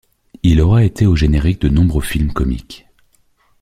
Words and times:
Il 0.41 0.61
aura 0.61 0.83
été 0.83 1.05
au 1.05 1.15
générique 1.15 1.61
de 1.61 1.69
nombreux 1.69 2.01
films 2.01 2.33
comiques. 2.33 2.87